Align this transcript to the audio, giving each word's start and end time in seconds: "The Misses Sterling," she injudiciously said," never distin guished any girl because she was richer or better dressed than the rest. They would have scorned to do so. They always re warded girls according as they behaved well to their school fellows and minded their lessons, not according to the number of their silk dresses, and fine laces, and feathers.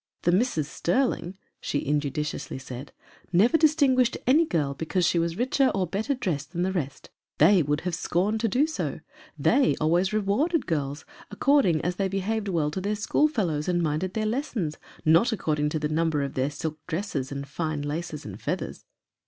"The 0.23 0.31
Misses 0.31 0.67
Sterling," 0.67 1.37
she 1.59 1.85
injudiciously 1.85 2.57
said," 2.59 2.91
never 3.31 3.55
distin 3.55 3.95
guished 3.95 4.17
any 4.25 4.45
girl 4.47 4.73
because 4.73 5.05
she 5.05 5.19
was 5.19 5.37
richer 5.37 5.67
or 5.75 5.85
better 5.85 6.15
dressed 6.15 6.53
than 6.53 6.63
the 6.63 6.71
rest. 6.71 7.11
They 7.37 7.61
would 7.61 7.81
have 7.81 7.93
scorned 7.93 8.39
to 8.39 8.47
do 8.47 8.65
so. 8.65 9.01
They 9.37 9.75
always 9.79 10.11
re 10.11 10.19
warded 10.19 10.65
girls 10.65 11.05
according 11.29 11.81
as 11.81 11.97
they 11.97 12.07
behaved 12.07 12.47
well 12.47 12.71
to 12.71 12.81
their 12.81 12.95
school 12.95 13.27
fellows 13.27 13.67
and 13.67 13.83
minded 13.83 14.15
their 14.15 14.25
lessons, 14.25 14.79
not 15.05 15.31
according 15.31 15.69
to 15.69 15.77
the 15.77 15.87
number 15.87 16.23
of 16.23 16.33
their 16.33 16.49
silk 16.49 16.79
dresses, 16.87 17.31
and 17.31 17.47
fine 17.47 17.83
laces, 17.83 18.25
and 18.25 18.41
feathers. 18.41 18.85